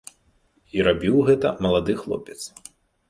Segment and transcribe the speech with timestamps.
[0.77, 2.39] І рабіў гэта малады хлопец.